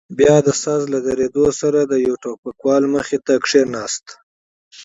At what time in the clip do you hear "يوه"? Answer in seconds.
2.05-2.19